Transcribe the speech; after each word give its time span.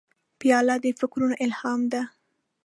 پیاله 0.39 0.75
د 0.83 0.85
فکرونو 0.99 1.35
الهام 1.45 1.81
ده. 1.91 2.01